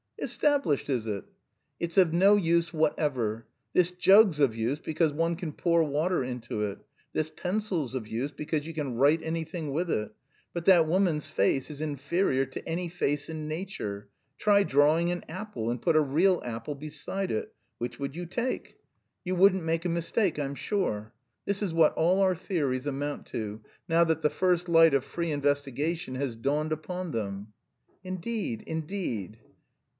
[0.17, 1.25] "Established, is it?"
[1.79, 3.47] "It's of no use whatever.
[3.73, 6.79] This jug's of use because one can pour water into it.
[7.13, 10.11] This pencil's of use because you can write anything with it.
[10.53, 14.09] But that woman's face is inferior to any face in nature.
[14.37, 17.53] Try drawing an apple, and put a real apple beside it.
[17.79, 18.77] Which would you take?
[19.23, 21.13] You wouldn't make a mistake, I'm sure.
[21.45, 25.31] This is what all our theories amount to, now that the first light of free
[25.31, 27.53] investigation has dawned upon them."
[28.03, 29.39] "Indeed, indeed."